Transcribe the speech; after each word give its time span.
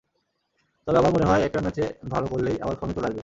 তবে 0.87 0.97
আমার 0.97 1.11
মনে 1.13 1.25
হয়, 1.25 1.41
একটা 1.41 1.59
ম্যাচে 1.61 1.83
ভালো 2.09 2.27
করলেই 2.27 2.57
আবার 2.61 2.75
ফর্মে 2.75 2.93
চলে 2.93 3.07
আসবে। 3.07 3.19